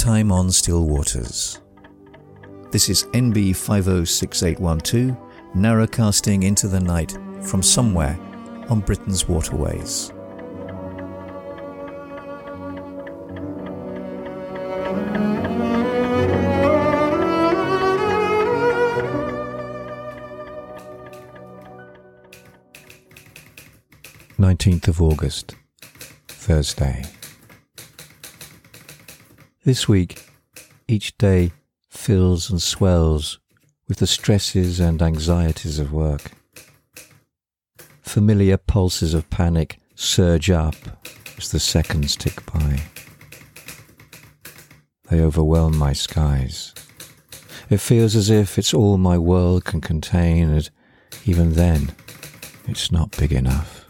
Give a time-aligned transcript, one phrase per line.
[0.00, 1.60] Nighttime on Still Waters.
[2.70, 5.14] This is NB 506812,
[5.54, 8.18] narrowcasting into the night from somewhere
[8.70, 10.10] on Britain's waterways.
[24.38, 25.56] Nineteenth of August,
[26.26, 27.04] Thursday.
[29.62, 30.24] This week,
[30.88, 31.52] each day
[31.90, 33.38] fills and swells
[33.88, 36.30] with the stresses and anxieties of work.
[38.00, 40.76] Familiar pulses of panic surge up
[41.36, 42.80] as the seconds tick by.
[45.10, 46.72] They overwhelm my skies.
[47.68, 50.70] It feels as if it's all my world can contain, and
[51.26, 51.92] even then,
[52.66, 53.86] it's not big enough.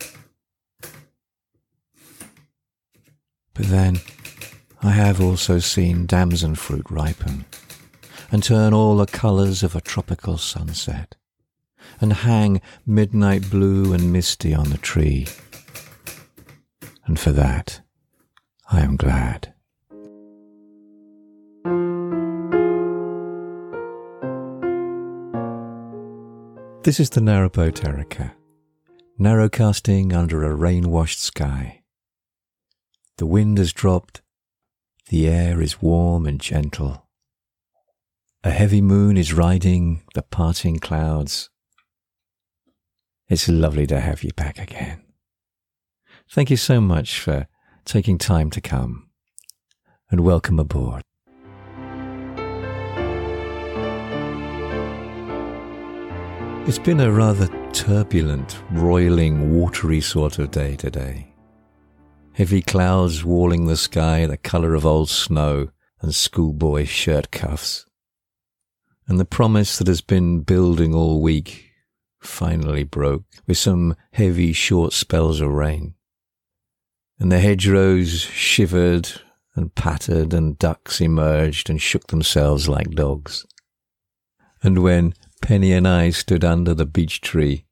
[3.54, 4.00] But then,
[4.82, 7.44] I have also seen damson fruit ripen
[8.32, 11.16] and turn all the colours of a tropical sunset
[12.00, 15.26] and hang midnight blue and misty on the tree.
[17.04, 17.82] And for that,
[18.70, 19.52] I am glad.
[26.84, 28.34] This is the narrowboat Erica,
[29.18, 31.82] narrowcasting under a rain-washed sky.
[33.18, 34.22] The wind has dropped
[35.10, 37.08] the air is warm and gentle.
[38.44, 41.50] A heavy moon is riding the parting clouds.
[43.28, 45.02] It's lovely to have you back again.
[46.30, 47.48] Thank you so much for
[47.84, 49.10] taking time to come
[50.12, 51.02] and welcome aboard.
[56.68, 61.29] It's been a rather turbulent, roiling, watery sort of day today
[62.40, 65.68] heavy clouds walling the sky the colour of old snow
[66.00, 67.84] and schoolboy shirt cuffs.
[69.06, 71.70] And the promise that has been building all week
[72.18, 75.92] finally broke with some heavy short spells of rain.
[77.18, 79.20] And the hedgerows shivered
[79.54, 83.44] and pattered and ducks emerged and shook themselves like dogs.
[84.62, 85.12] And when
[85.42, 87.66] Penny and I stood under the beech tree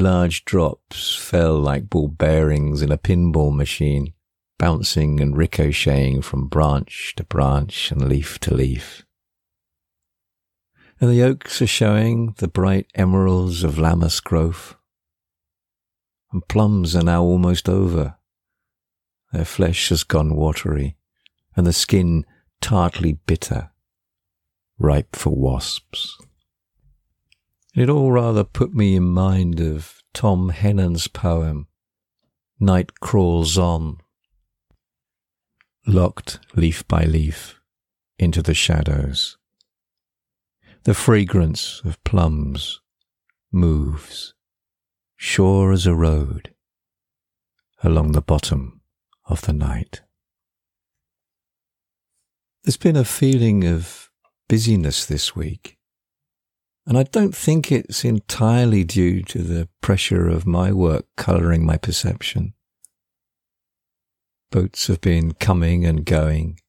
[0.00, 4.12] Large drops fell like ball bearings in a pinball machine,
[4.56, 9.04] bouncing and ricocheting from branch to branch and leaf to leaf.
[11.00, 14.76] And the oaks are showing the bright emeralds of Lammas growth.
[16.32, 18.18] And plums are now almost over.
[19.32, 20.96] Their flesh has gone watery,
[21.56, 22.24] and the skin
[22.60, 23.70] tartly bitter,
[24.78, 26.16] ripe for wasps.
[27.78, 31.68] It all rather put me in mind of Tom Hennen's poem,
[32.58, 33.98] Night Crawls On,
[35.86, 37.60] locked leaf by leaf
[38.18, 39.38] into the shadows.
[40.82, 42.80] The fragrance of plums
[43.52, 44.34] moves,
[45.14, 46.52] sure as a road,
[47.84, 48.80] along the bottom
[49.24, 50.02] of the night.
[52.64, 54.10] There's been a feeling of
[54.48, 55.77] busyness this week
[56.88, 61.76] and I don't think it's entirely due to the pressure of my work colouring my
[61.76, 62.54] perception.
[64.50, 66.60] Boats have been coming and going,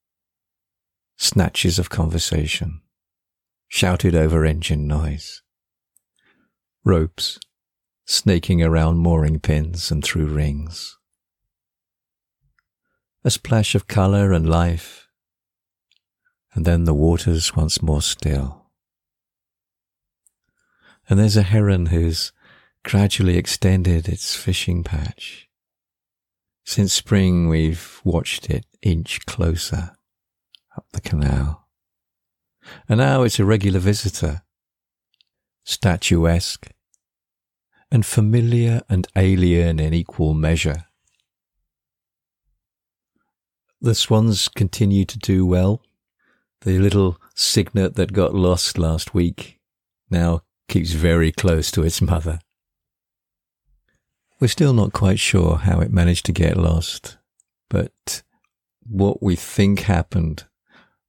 [1.16, 2.81] snatches of conversation,
[3.69, 5.41] shouted over engine noise,
[6.84, 7.40] ropes
[8.06, 10.97] snaking around mooring pins and through rings.
[13.24, 15.07] A splash of colour and life,
[16.53, 18.59] and then the waters once more still.
[21.09, 22.31] And there's a heron who's
[22.86, 25.50] gradually extended its fishing patch.
[26.66, 29.95] Since spring, we've watched it inch closer
[30.78, 31.68] up the canal.
[32.88, 34.44] And now it's a regular visitor,
[35.63, 36.69] statuesque,
[37.92, 40.86] and familiar and alien in equal measure.
[43.81, 45.81] The swans continue to do well.
[46.62, 49.60] The little cygnet that got lost last week
[50.12, 52.39] now keeps very close to its mother.
[54.39, 57.18] We're still not quite sure how it managed to get lost,
[57.69, 58.24] but
[58.88, 60.45] what we think happened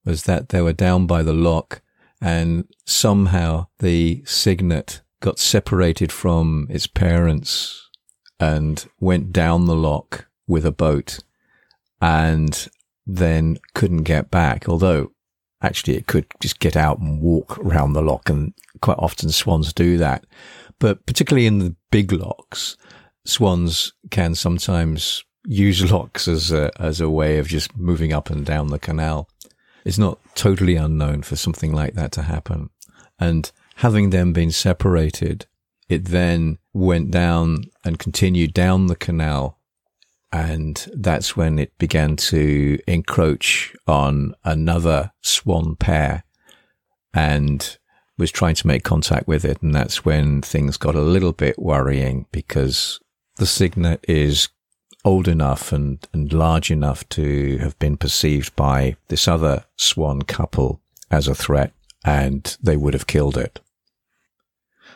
[0.04, 1.82] was that they were down by the lock
[2.20, 7.88] and somehow the cygnet got separated from its parents
[8.38, 11.20] and went down the lock with a boat
[12.00, 12.68] and
[13.06, 14.68] then couldn't get back.
[14.68, 15.12] Although
[15.62, 19.72] actually it could just get out and walk around the lock and quite often swans
[19.72, 20.24] do that.
[20.78, 22.76] But particularly in the big locks,
[23.24, 28.44] swans can sometimes use locks as a, as a way of just moving up and
[28.44, 29.28] down the canal.
[29.84, 32.70] it's not totally unknown for something like that to happen.
[33.18, 35.46] And having them been separated,
[35.88, 39.58] it then went down and continued down the canal.
[40.32, 46.24] And that's when it began to encroach on another swan pair
[47.12, 47.78] and
[48.20, 49.60] was trying to make contact with it.
[49.62, 53.00] And that's when things got a little bit worrying because
[53.36, 54.48] the cygnet is
[55.04, 60.80] old enough and, and large enough to have been perceived by this other swan couple
[61.10, 61.72] as a threat
[62.04, 63.60] and they would have killed it.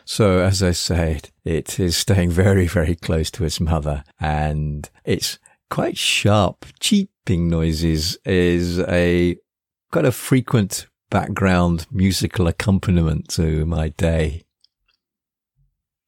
[0.05, 5.39] So as I said, it is staying very, very close to its mother and its
[5.71, 9.37] quite sharp cheeping noises is a
[9.91, 14.43] quite a frequent background musical accompaniment to my day.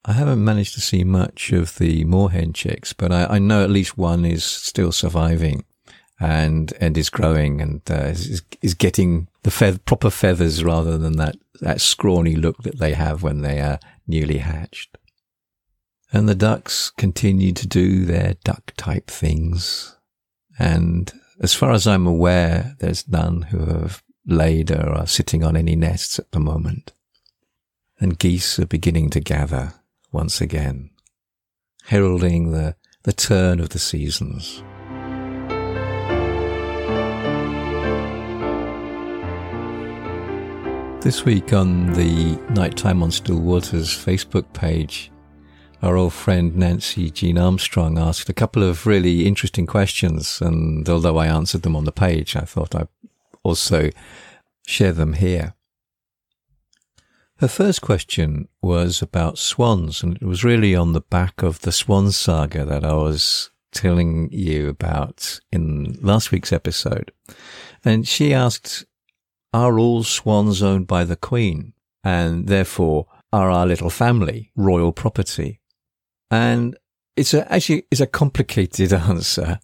[0.04, 3.70] I haven't managed to see much of the moorhen chicks, but I, I know at
[3.70, 5.64] least one is still surviving
[6.20, 11.16] and and is growing and uh, is, is getting the fe- proper feathers rather than
[11.16, 14.98] that that scrawny look that they have when they are newly hatched.
[16.12, 19.96] And the ducks continue to do their duck type things.
[20.58, 21.10] And
[21.40, 25.74] as far as I'm aware, there's none who have laid or are sitting on any
[25.74, 26.92] nests at the moment.
[27.98, 29.72] And geese are beginning to gather
[30.12, 30.90] once again,
[31.86, 34.62] heralding the, the turn of the seasons.
[41.02, 45.10] This week on the Nighttime on Still Waters Facebook page,
[45.80, 50.40] our old friend Nancy Jean Armstrong asked a couple of really interesting questions.
[50.42, 52.88] And although I answered them on the page, I thought I'd
[53.48, 53.90] also
[54.66, 55.54] share them here.
[57.38, 61.72] Her first question was about swans, and it was really on the back of the
[61.72, 67.12] swan saga that I was telling you about in last week's episode.
[67.84, 68.84] And she asked,
[69.52, 71.72] are all swans owned by the Queen?
[72.04, 75.60] And therefore, are our little family royal property?
[76.30, 76.76] And
[77.16, 79.60] it's a, actually, it's a complicated answer,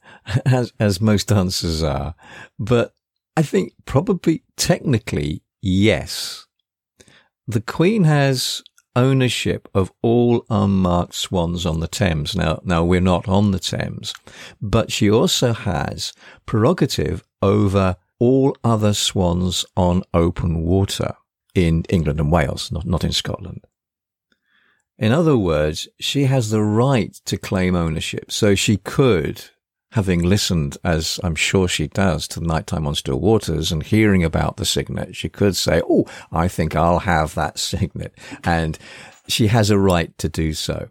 [0.47, 2.15] as, as most answers are.
[2.59, 2.94] But
[3.37, 6.45] I think probably technically, yes
[7.47, 8.63] the Queen has
[8.97, 12.35] ownership of all unmarked swans on the Thames.
[12.35, 14.15] Now, now we're not on the Thames,
[14.63, 16.13] but she also has
[16.47, 21.15] prerogative over all other swans on open water
[21.55, 23.67] in England and Wales, not, not in Scotland.
[24.97, 28.31] In other words, she has the right to claim ownership.
[28.31, 29.45] So she could
[29.95, 34.57] having listened, as I'm sure she does, to Nighttime on Still Waters and hearing about
[34.57, 38.19] the cygnet, she could say, Oh, I think I'll have that cygnet.
[38.43, 38.77] And
[39.29, 40.89] she has a right to do so.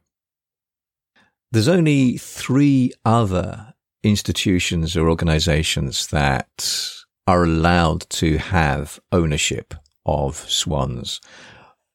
[1.52, 3.74] There's only three other
[4.04, 6.90] institutions or organizations that
[7.28, 9.74] are allowed to have ownership
[10.06, 11.20] of swans.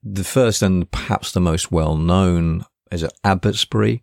[0.03, 4.03] The first and perhaps the most well known is at Abbotsbury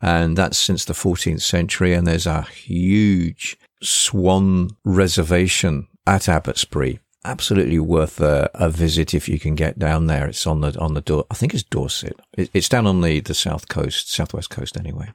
[0.00, 1.94] and that's since the 14th century.
[1.94, 6.98] And there's a huge swan reservation at Abbotsbury.
[7.24, 10.28] Absolutely worth a, a, visit if you can get down there.
[10.28, 11.24] It's on the on the door.
[11.28, 12.20] I think it's Dorset.
[12.38, 15.12] It, it's down on the the south coast, southwest coast anyway.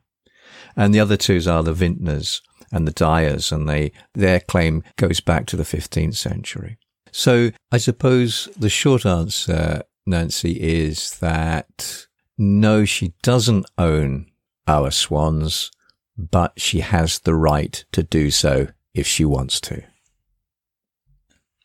[0.76, 2.42] And the other two are the Vintners
[2.72, 6.78] and the Dyers, and they their claim goes back to the 15th century.
[7.12, 14.31] So I suppose the short answer, Nancy, is that no, she doesn't own
[14.72, 15.72] our swans,
[16.18, 19.84] but she has the right to do so if she wants to.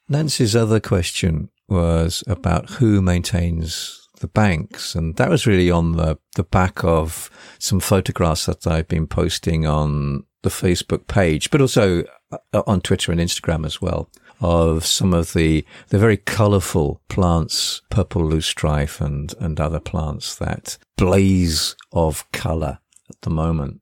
[0.09, 4.95] Nancy's other question was about who maintains the banks.
[4.95, 9.67] And that was really on the, the back of some photographs that I've been posting
[9.67, 14.11] on the Facebook page, but also uh, on Twitter and Instagram as well
[14.41, 20.77] of some of the, the very colorful plants, purple loosestrife and, and other plants that
[20.97, 22.79] blaze of color
[23.11, 23.81] at the moment?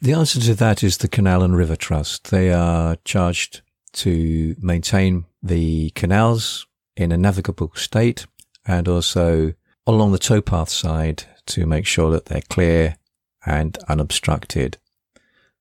[0.00, 2.30] The answer to that is the Canal and River Trust.
[2.30, 6.66] They are charged to maintain the canals
[6.96, 8.26] in a navigable state
[8.66, 9.52] and also
[9.86, 12.96] along the towpath side to make sure that they're clear
[13.44, 14.78] and unobstructed.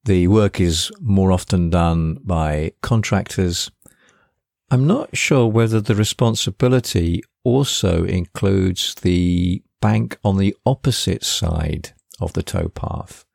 [0.04, 3.70] The work is more often done by contractors.
[4.70, 12.34] I'm not sure whether the responsibility also includes the bank on the opposite side of
[12.34, 13.26] the towpath,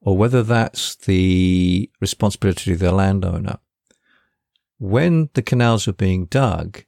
[0.00, 3.58] or whether that's the responsibility of the landowner.
[4.78, 6.84] When the canals were being dug,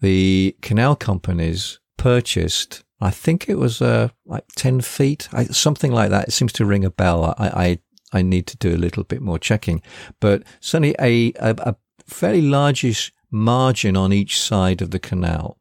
[0.00, 6.28] the canal companies purchased, I think it was uh, like 10 feet, something like that.
[6.28, 7.34] It seems to ring a bell.
[7.38, 7.78] I, I,
[8.18, 9.82] I need to do a little bit more checking,
[10.20, 15.58] but certainly a, a, fairly largish margin on each side of the canal.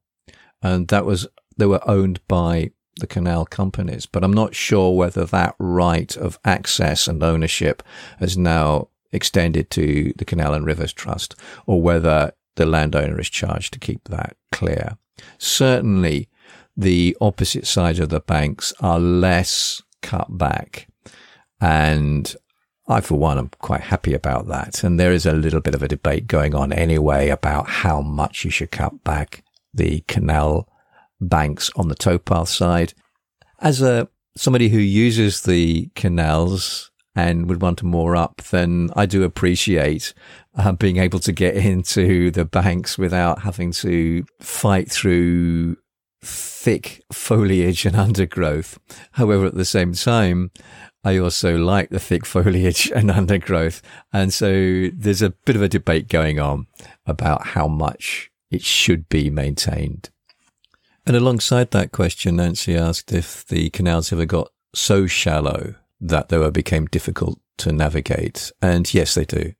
[0.62, 5.25] And that was, they were owned by the canal companies, but I'm not sure whether
[5.25, 7.83] that right of access and ownership
[8.19, 11.35] has now extended to the Canal and Rivers Trust
[11.65, 14.97] or whether the landowner is charged to keep that clear.
[15.38, 16.29] Certainly,
[16.77, 20.88] the opposite sides of the banks are less cut back.
[21.62, 22.33] And
[22.88, 24.83] I, for one, am quite happy about that.
[24.83, 28.45] And there is a little bit of a debate going on anyway about how much
[28.45, 29.43] you should cut back
[29.74, 30.69] the canal
[31.22, 32.93] banks on the towpath side.
[33.60, 34.07] As a
[34.38, 40.13] somebody who uses the canals and would want to moor up, then I do appreciate
[40.57, 45.77] uh, being able to get into the banks without having to fight through
[46.24, 48.77] thick foliage and undergrowth.
[49.13, 50.51] However, at the same time,
[51.03, 53.81] I also like the thick foliage and undergrowth.
[54.12, 56.67] And so there's a bit of a debate going on
[57.05, 60.10] about how much it should be maintained.
[61.05, 66.50] And alongside that question, Nancy asked if the canals ever got so shallow that they
[66.50, 68.51] became difficult to navigate.
[68.62, 69.53] And yes, they do.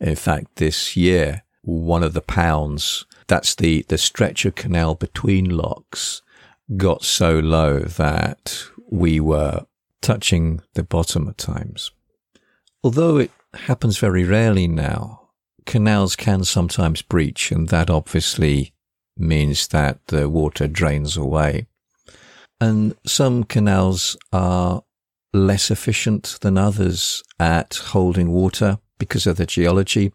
[0.00, 5.56] In fact, this year, one of the pounds, that's the, the stretch of canal between
[5.56, 6.22] locks,
[6.76, 9.64] got so low that we were
[10.02, 11.90] touching the bottom at times.
[12.82, 15.30] Although it happens very rarely now,
[15.64, 18.74] canals can sometimes breach, and that obviously
[19.16, 21.66] means that the water drains away.
[22.60, 24.82] And some canals are
[25.32, 30.12] less efficient than others at holding water because of the geology,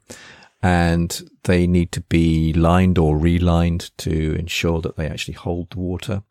[0.61, 5.79] and they need to be lined or relined to ensure that they actually hold the
[5.79, 6.23] water.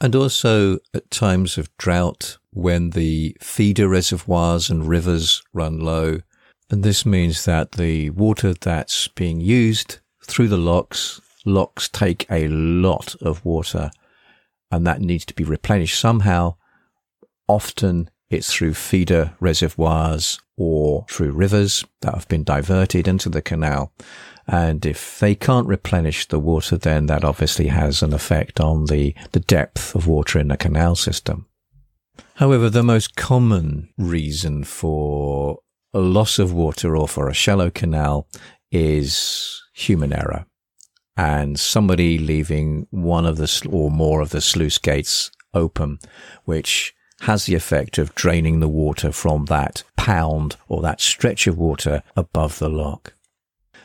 [0.00, 6.20] And also at times of drought, when the feeder reservoirs and rivers run low,
[6.70, 12.48] and this means that the water that's being used through the locks, locks take a
[12.48, 13.90] lot of water,
[14.70, 16.56] and that needs to be replenished somehow.
[17.48, 23.92] Often it's through feeder reservoirs or through rivers that have been diverted into the canal.
[24.46, 29.14] And if they can't replenish the water, then that obviously has an effect on the,
[29.32, 31.46] the depth of water in the canal system.
[32.34, 35.58] However, the most common reason for
[35.92, 38.28] a loss of water or for a shallow canal
[38.70, 40.46] is human error
[41.16, 45.98] and somebody leaving one of the or more of the sluice gates open,
[46.44, 51.58] which has the effect of draining the water from that pound or that stretch of
[51.58, 53.14] water above the lock.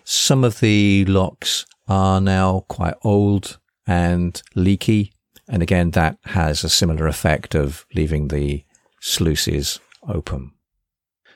[0.03, 5.13] Some of the locks are now quite old and leaky.
[5.47, 8.63] And again, that has a similar effect of leaving the
[9.01, 10.51] sluices open.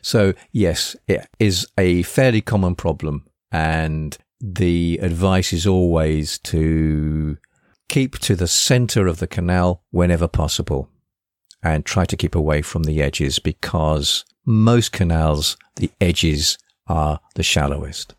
[0.01, 7.37] So yes, it is a fairly common problem and the advice is always to
[7.87, 10.89] keep to the center of the canal whenever possible
[11.61, 17.43] and try to keep away from the edges because most canals, the edges are the
[17.43, 18.15] shallowest.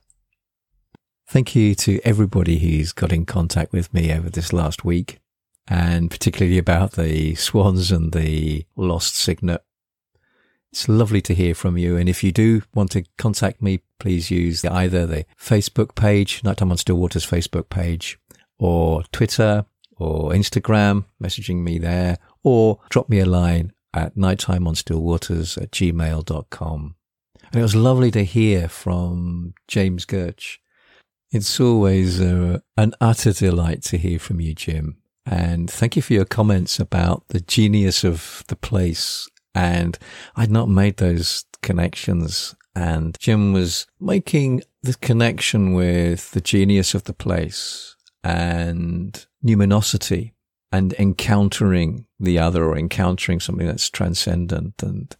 [1.26, 5.20] Thank you to everybody who's got in contact with me over this last week
[5.68, 9.62] and particularly about the swans and the lost cygnet.
[10.72, 11.96] It's lovely to hear from you.
[11.96, 16.70] And if you do want to contact me, please use either the Facebook page, Nighttime
[16.70, 18.18] on Still Waters Facebook page,
[18.58, 25.70] or Twitter or Instagram, messaging me there, or drop me a line at nighttimeonstillwaters at
[25.72, 26.94] gmail.com.
[27.52, 30.58] And it was lovely to hear from James Gerch.
[31.32, 34.96] It's always uh, an utter delight to hear from you, Jim.
[35.26, 39.98] And thank you for your comments about the genius of the place and
[40.36, 42.54] I'd not made those connections.
[42.74, 50.32] And Jim was making the connection with the genius of the place and numinosity
[50.72, 55.16] and encountering the other or encountering something that's transcendent and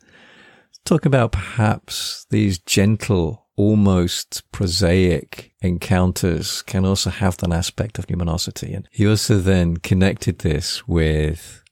[0.85, 8.75] talk about perhaps these gentle, almost prosaic encounters can also have that aspect of numinosity.
[8.75, 11.63] And he also then connected this with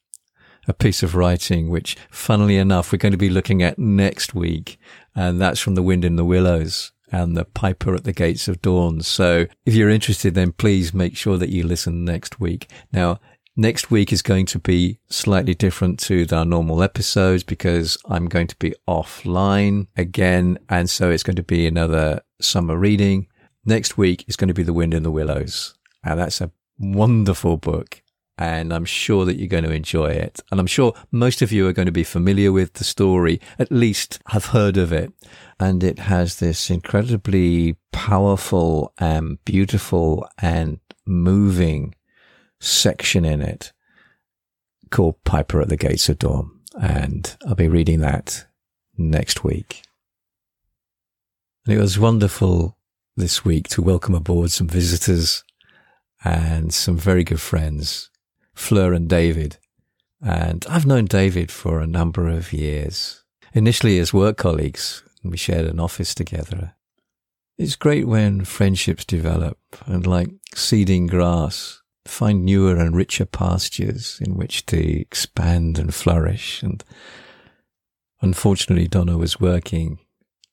[0.69, 4.79] a piece of writing, which funnily enough, we're going to be looking at next week.
[5.17, 8.61] And that's from The Wind in the Willows and The Piper at the Gates of
[8.61, 9.01] Dawn.
[9.01, 12.71] So if you're interested, then please make sure that you listen next week.
[12.93, 13.19] Now,
[13.57, 18.47] next week is going to be slightly different to our normal episodes because I'm going
[18.49, 20.59] to be offline again.
[20.69, 23.27] And so it's going to be another summer reading.
[23.65, 25.75] Next week is going to be The Wind in the Willows.
[26.05, 28.03] And that's a wonderful book
[28.39, 30.41] and I'm sure that you're going to enjoy it.
[30.51, 33.73] And I'm sure most of you are going to be familiar with the story, at
[33.73, 35.13] least have heard of it.
[35.59, 41.97] And it has this incredibly powerful and beautiful and moving
[42.61, 43.73] section in it
[44.91, 46.61] called Piper at the Gates of Dawn.
[46.81, 48.47] And I'll be reading that
[48.97, 49.83] next week.
[51.67, 52.79] And it was wonderful
[53.17, 55.43] this week to welcome aboard some visitors
[56.25, 58.11] and some very good friends,
[58.59, 59.57] Fleur and David.
[60.21, 63.25] And I've known David for a number of years,
[63.55, 66.75] initially as work colleagues, we shared an office together.
[67.57, 74.37] It's great when friendships develop and like seeding grass, find newer and richer pastures in
[74.37, 76.63] which to expand and flourish.
[76.63, 76.85] And
[78.21, 79.99] unfortunately, Donna was working,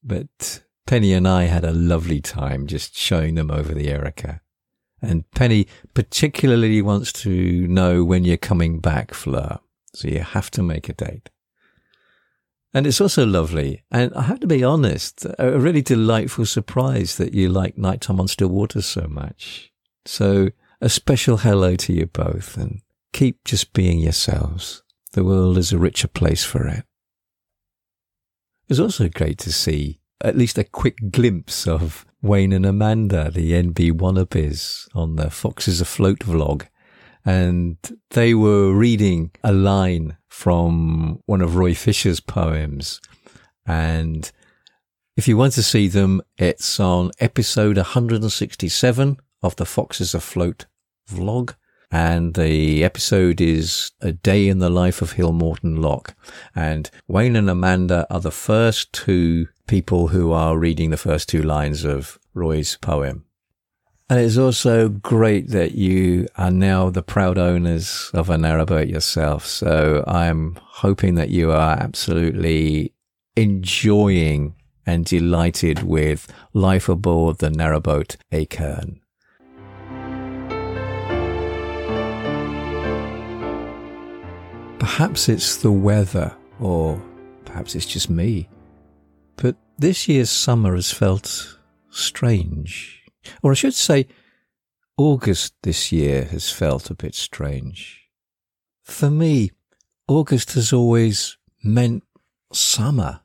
[0.04, 4.42] but Penny and I had a lovely time just showing them over the Erica.
[5.06, 9.60] And Penny particularly wants to know when you're coming back, Fleur.
[9.94, 11.30] So you have to make a date.
[12.74, 13.84] And it's also lovely.
[13.90, 18.28] And I have to be honest, a really delightful surprise that you like Nighttime on
[18.28, 19.72] Still Waters so much.
[20.06, 20.50] So
[20.82, 22.82] a special hello to you both and
[23.14, 24.84] keep just being yourselves.
[25.14, 26.84] The world is a richer place for it.
[28.68, 33.51] It's also great to see at least a quick glimpse of Wayne and Amanda, the
[33.51, 36.65] NB wannabes, on the Foxes Afloat vlog.
[37.24, 37.77] And
[38.10, 43.00] they were reading a line from one of Roy Fisher's poems.
[43.67, 44.32] And
[45.15, 50.65] if you want to see them, it's on episode 167 of the Foxes Afloat
[51.08, 51.53] vlog.
[51.91, 56.15] And the episode is A Day in the Life of Hillmorton Lock.
[56.55, 61.41] And Wayne and Amanda are the first two people who are reading the first two
[61.41, 63.25] lines of Roy's poem.
[64.08, 69.47] And it's also great that you are now the proud owners of a narrowboat yourself.
[69.47, 72.93] So I'm hoping that you are absolutely
[73.36, 74.54] enjoying
[74.86, 78.99] and delighted with life aboard the narrowboat Achearn.
[84.78, 87.01] Perhaps it's the weather, or
[87.43, 88.47] perhaps it's just me.
[89.38, 91.58] But this year's summer has felt
[91.89, 93.04] strange.
[93.41, 94.08] Or I should say,
[94.98, 98.10] August this year has felt a bit strange.
[98.84, 99.52] For me,
[100.08, 102.04] August has always meant
[102.54, 103.21] summer.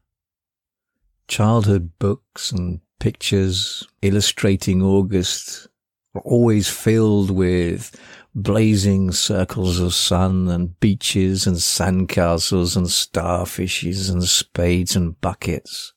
[1.29, 5.68] Childhood books and pictures illustrating August
[6.14, 7.96] are always filled with
[8.35, 15.92] blazing circles of sun and beaches and sandcastles and starfishes and spades and buckets.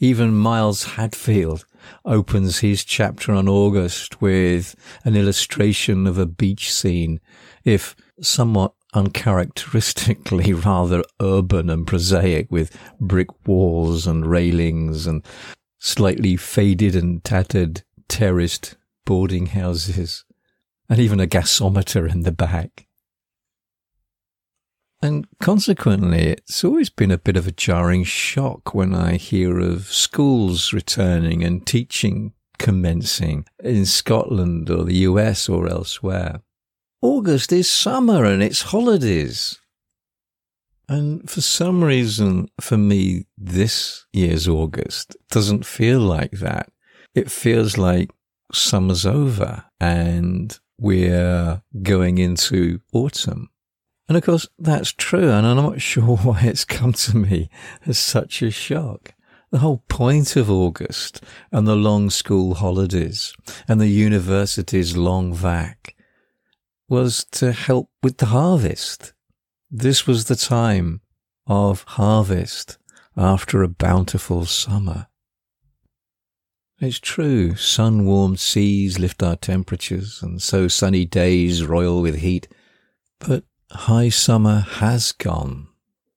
[0.00, 1.64] Even Miles Hadfield
[2.04, 7.20] opens his chapter on August with an illustration of a beach scene,
[7.64, 15.24] if somewhat uncharacteristically rather urban and prosaic with brick walls and railings and
[15.78, 20.24] slightly faded and tattered terraced boarding houses
[20.88, 22.87] and even a gasometer in the back.
[25.00, 29.92] And consequently, it's always been a bit of a jarring shock when I hear of
[29.92, 36.42] schools returning and teaching commencing in Scotland or the US or elsewhere.
[37.00, 39.58] August is summer and it's holidays.
[40.88, 46.72] And for some reason, for me, this year's August doesn't feel like that.
[47.14, 48.10] It feels like
[48.52, 53.50] summer's over and we're going into autumn.
[54.08, 55.30] And of course, that's true.
[55.30, 57.50] And I'm not sure why it's come to me
[57.86, 59.14] as such a shock.
[59.50, 63.32] The whole point of August and the long school holidays
[63.66, 65.94] and the university's long vac
[66.88, 69.14] was to help with the harvest.
[69.70, 71.00] This was the time
[71.46, 72.78] of harvest
[73.16, 75.06] after a bountiful summer.
[76.80, 82.46] It's true, sun warmed seas lift our temperatures, and so sunny days roil with heat.
[83.18, 85.68] But high summer has gone.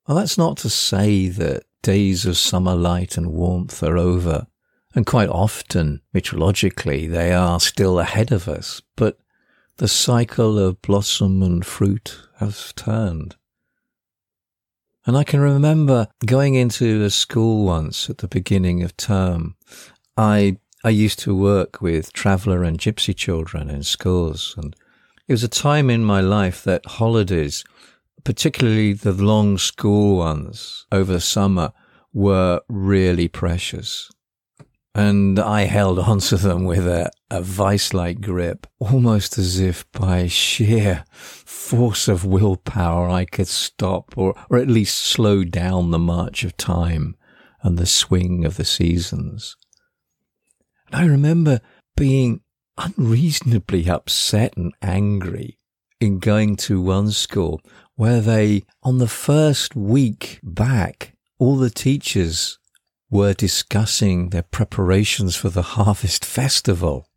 [0.08, 4.48] Well, that's not to say that days of summer light and warmth are over,
[4.94, 9.18] and quite often, meteorologically, they are still ahead of us, but
[9.78, 13.36] the cycle of blossom and fruit has turned.
[15.06, 19.56] And I can remember going into a school once at the beginning of term.
[20.16, 24.76] I I used to work with traveller and gypsy children in schools, and
[25.32, 27.63] it was a time in my life that holidays,
[28.26, 31.72] particularly the long school ones over summer,
[32.12, 34.12] were really precious.
[34.94, 41.06] and I held onto them with a, a vice-like grip, almost as if by sheer
[41.13, 46.58] force of willpower I could stop or, or at least slow down the march of
[46.58, 47.15] time
[47.63, 49.56] and the swing of the seasons.
[50.88, 51.62] And I remember
[51.96, 52.41] being
[52.84, 55.58] unreasonably upset and angry
[56.00, 57.62] in going to one school
[57.96, 62.58] where they, on the first week back, all the teachers
[63.10, 67.08] were discussing their preparations for the harvest festival.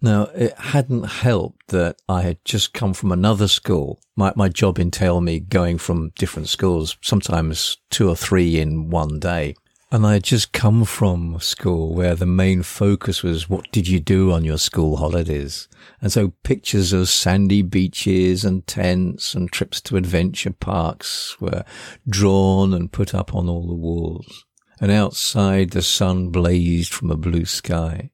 [0.00, 4.00] Now, it hadn't helped that I had just come from another school.
[4.16, 9.18] My, my job entailed me going from different schools, sometimes two or three in one
[9.18, 9.54] day.
[9.90, 14.00] And I had just come from school where the main focus was what did you
[14.00, 15.66] do on your school holidays?
[16.02, 21.64] And so pictures of sandy beaches and tents and trips to adventure parks were
[22.06, 24.44] drawn and put up on all the walls.
[24.78, 28.10] And outside the sun blazed from a blue sky.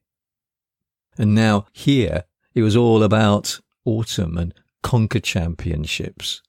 [1.17, 6.41] And now here it was all about autumn and conker championships.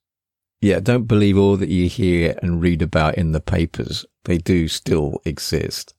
[0.66, 4.04] Yeah, don't believe all that you hear and read about in the papers.
[4.24, 5.94] They do still exist.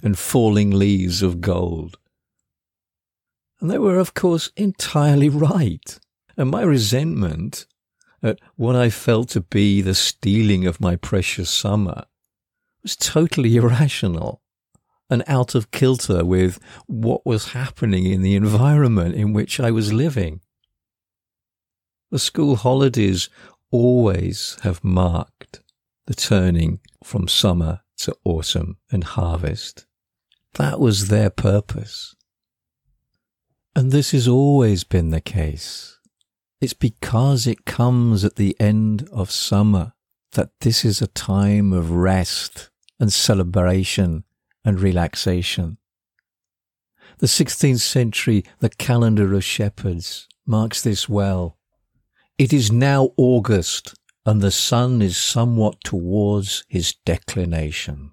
[0.00, 1.98] And falling leaves of gold.
[3.60, 5.98] And they were, of course, entirely right.
[6.36, 7.66] And my resentment
[8.22, 12.04] at what I felt to be the stealing of my precious summer
[12.84, 14.40] was totally irrational
[15.10, 19.92] and out of kilter with what was happening in the environment in which I was
[19.92, 20.42] living.
[22.12, 23.28] The school holidays
[23.76, 25.62] always have marked
[26.06, 29.86] the turning from summer to autumn and harvest.
[30.54, 32.14] That was their purpose.
[33.74, 35.98] And this has always been the case.
[36.60, 39.92] It's because it comes at the end of summer
[40.32, 44.24] that this is a time of rest and celebration
[44.64, 45.78] and relaxation.
[47.18, 51.58] The 16th century, the calendar of shepherds, marks this well.
[52.38, 53.94] It is now August,
[54.26, 58.10] and the sun is somewhat towards his declination.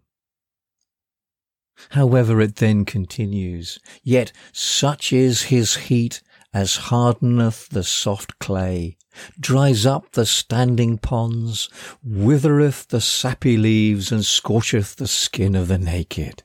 [1.89, 6.21] However, it then continues, Yet such is his heat
[6.53, 8.95] as hardeneth the soft clay,
[9.37, 11.69] dries up the standing ponds,
[12.01, 16.43] withereth the sappy leaves, and scorcheth the skin of the naked.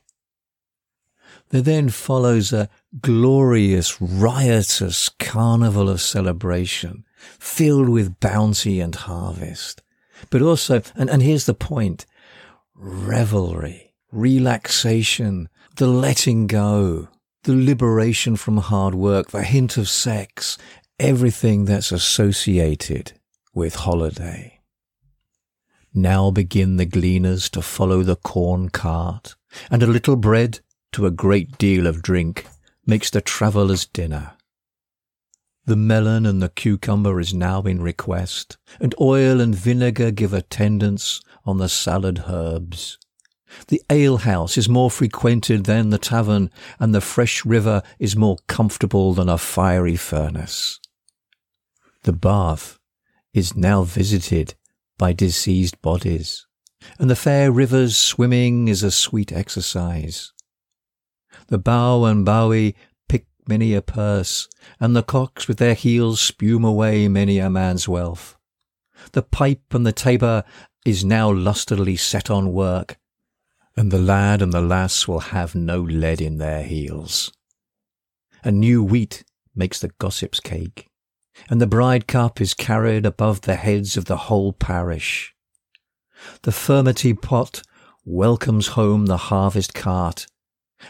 [1.49, 2.69] There then follows a
[3.01, 7.05] glorious, riotous carnival of celebration,
[7.39, 9.81] filled with bounty and harvest.
[10.29, 12.05] But also, and, and here's the point,
[12.75, 17.09] revelry, relaxation, the letting go,
[17.43, 20.57] the liberation from hard work, the hint of sex,
[20.99, 23.13] everything that's associated
[23.53, 24.59] with holiday.
[25.93, 29.35] Now begin the gleaners to follow the corn cart,
[29.71, 30.59] and a little bread
[30.91, 32.45] to a great deal of drink
[32.85, 34.33] makes the traveller's dinner.
[35.65, 41.21] The melon and the cucumber is now in request, and oil and vinegar give attendance
[41.45, 42.97] on the salad herbs.
[43.67, 49.13] The alehouse is more frequented than the tavern, and the fresh river is more comfortable
[49.13, 50.79] than a fiery furnace.
[52.03, 52.79] The bath
[53.33, 54.55] is now visited
[54.97, 56.45] by diseased bodies,
[56.97, 60.31] and the fair rivers swimming is a sweet exercise.
[61.47, 62.75] The bow and bowie
[63.49, 64.47] many a purse,
[64.79, 68.37] and the cocks with their heels spume away many a man's wealth.
[69.11, 70.43] The pipe and the tabor
[70.85, 72.97] is now lustily set on work,
[73.75, 77.31] and the lad and the lass will have no lead in their heels.
[78.43, 80.87] A new wheat makes the gossip's cake,
[81.49, 85.33] and the bride cup is carried above the heads of the whole parish.
[86.43, 87.63] The furmity pot
[88.05, 90.27] welcomes home the harvest cart,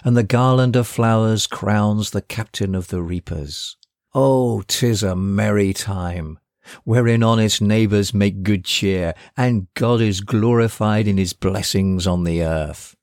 [0.04, 3.78] and the garland of flowers crowns the captain of the reapers.
[4.13, 6.39] Oh, 'tis a merry time,
[6.84, 12.43] wherein honest neighbours make good cheer, and God is glorified in his blessings on the
[12.43, 12.95] earth.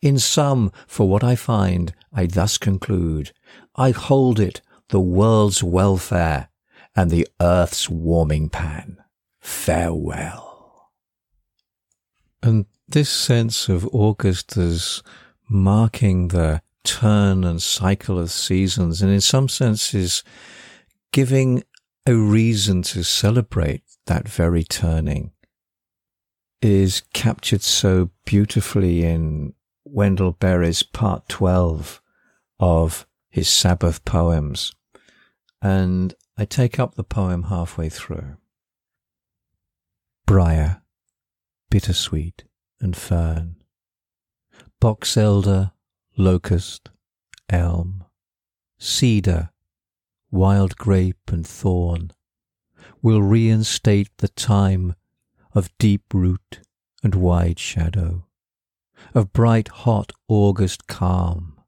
[0.00, 3.32] In sum, for what I find, I thus conclude,
[3.74, 6.48] I hold it the world's welfare
[6.94, 8.98] and the earth's warming pan.
[9.40, 10.90] Farewell.
[12.42, 15.02] And this sense of August as
[15.52, 20.24] marking the turn and cycle of seasons, and in some senses,
[21.12, 21.62] giving
[22.06, 25.30] a reason to celebrate that very turning,
[26.60, 29.52] is captured so beautifully in
[29.84, 32.00] Wendell Berry's part 12
[32.58, 34.72] of his Sabbath poems.
[35.60, 38.36] And I take up the poem halfway through.
[40.26, 40.82] Briar,
[41.70, 42.44] bittersweet,
[42.80, 43.61] and fern
[44.82, 45.70] box elder,
[46.16, 46.90] locust,
[47.48, 48.04] elm,
[48.80, 49.50] cedar,
[50.32, 52.10] wild grape and thorn
[53.00, 54.96] will reinstate the time
[55.54, 56.62] of deep root
[57.00, 58.26] and wide shadow,
[59.14, 61.60] of bright hot August calm,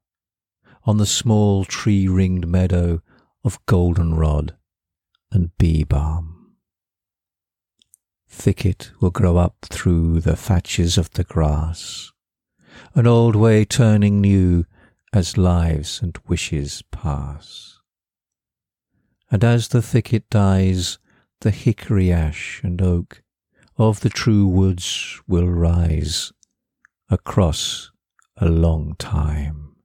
[0.83, 3.01] on the small tree ringed meadow
[3.45, 4.57] of goldenrod
[5.31, 6.57] and bee balm.
[8.29, 12.11] Thicket will grow up through the thatches of the grass,
[12.95, 14.65] an old way turning new
[15.13, 17.79] as lives and wishes pass.
[19.31, 20.99] And as the thicket dies,
[21.41, 23.23] the hickory ash and oak
[23.77, 26.33] of the true woods will rise
[27.11, 27.91] across
[28.37, 29.77] a long time.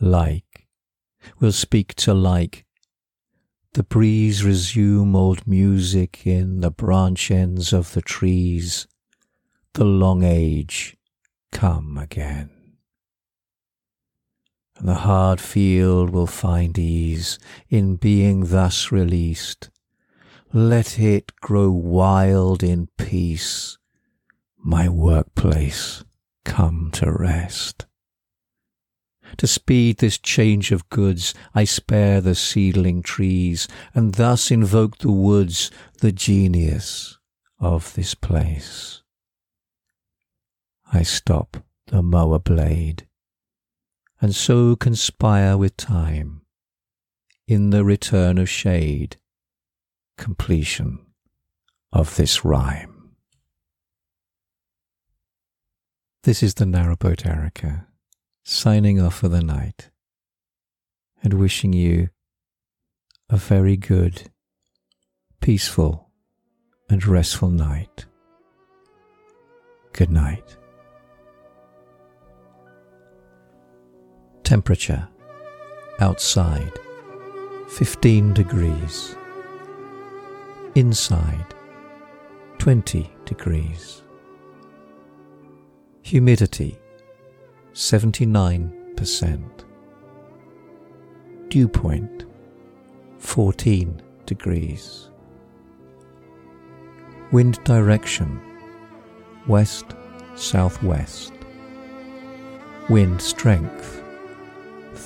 [0.00, 0.54] Like
[1.40, 2.64] will speak to like.
[3.72, 8.86] The breeze resume old music in the branch ends of the trees.
[9.72, 10.96] The long age
[11.54, 12.50] come again.
[14.76, 17.38] And the hard field will find ease
[17.70, 19.70] in being thus released
[20.54, 23.76] let it grow wild in peace.
[24.56, 26.04] My workplace
[26.44, 27.86] come to rest.
[29.38, 35.10] To speed this change of goods, I spare the seedling trees, and thus invoke the
[35.10, 37.18] woods, the genius
[37.58, 39.02] of this place.
[40.94, 41.56] I stop
[41.88, 43.08] the mower blade,
[44.20, 46.42] and so conspire with time
[47.48, 49.16] in the return of shade
[50.16, 51.00] completion
[51.92, 53.16] of this rhyme.
[56.22, 57.88] This is the narrowboat Erica
[58.44, 59.90] signing off for the night
[61.24, 62.10] and wishing you
[63.28, 64.30] a very good,
[65.40, 66.10] peaceful,
[66.88, 68.06] and restful night.
[69.92, 70.56] Good night.
[74.44, 75.08] Temperature
[76.00, 76.78] outside
[77.70, 79.16] 15 degrees
[80.74, 81.54] inside
[82.58, 84.02] 20 degrees.
[86.02, 86.78] Humidity
[87.72, 89.64] 79%.
[91.48, 92.26] Dew point
[93.20, 95.08] 14 degrees.
[97.32, 98.42] Wind direction
[99.46, 99.94] west
[100.34, 101.32] southwest.
[102.90, 104.03] Wind strength